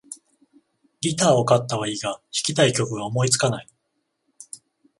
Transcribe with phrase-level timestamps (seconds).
[1.01, 3.67] ギターを買ったはいいが、弾きたい曲が思いつかない